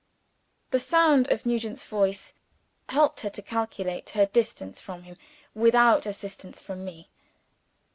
The 0.71 0.79
sound 0.79 1.29
of 1.31 1.45
Nugent's 1.45 1.85
voice 1.85 2.33
helped 2.89 3.21
her 3.21 3.29
to 3.29 3.41
calculate 3.43 4.09
her 4.17 4.25
distance 4.25 4.81
from 4.81 5.03
him 5.03 5.15
without 5.53 6.07
assistance 6.07 6.59
from 6.59 6.83
me. 6.83 7.11